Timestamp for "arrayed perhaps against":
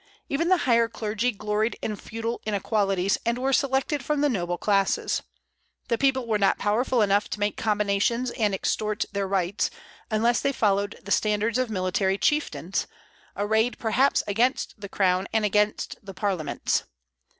13.37-14.73